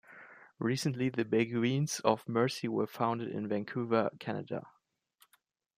[0.57, 4.65] Recently, the Beguines of Mercy were founded in Vancouver, Canada.